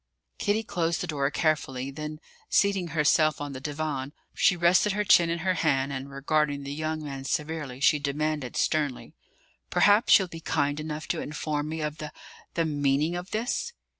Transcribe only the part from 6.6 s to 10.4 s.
the young man severely, she demanded sternly: "Perhaps you'll be